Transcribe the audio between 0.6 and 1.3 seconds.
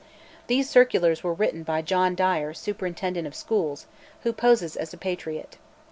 circulars